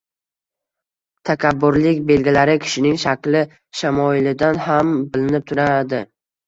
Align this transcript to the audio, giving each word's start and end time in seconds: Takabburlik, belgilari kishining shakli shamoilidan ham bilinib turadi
Takabburlik, 1.31 2.01
belgilari 2.13 2.57
kishining 2.65 2.99
shakli 3.05 3.45
shamoilidan 3.83 4.63
ham 4.71 4.95
bilinib 5.13 5.51
turadi 5.55 6.07